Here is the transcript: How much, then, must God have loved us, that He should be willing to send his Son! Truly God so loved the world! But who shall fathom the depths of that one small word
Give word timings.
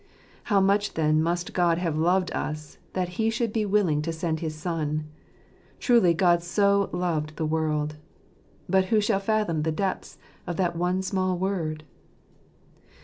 How 0.45 0.59
much, 0.59 0.95
then, 0.95 1.21
must 1.21 1.53
God 1.53 1.77
have 1.77 1.95
loved 1.95 2.31
us, 2.33 2.79
that 2.93 3.21
He 3.21 3.29
should 3.29 3.53
be 3.53 3.67
willing 3.67 4.01
to 4.01 4.11
send 4.11 4.39
his 4.39 4.55
Son! 4.55 5.03
Truly 5.79 6.15
God 6.15 6.41
so 6.41 6.89
loved 6.91 7.35
the 7.35 7.45
world! 7.45 7.97
But 8.67 8.85
who 8.85 8.99
shall 8.99 9.19
fathom 9.19 9.61
the 9.61 9.71
depths 9.71 10.17
of 10.47 10.57
that 10.57 10.75
one 10.75 11.03
small 11.03 11.37
word 11.37 11.83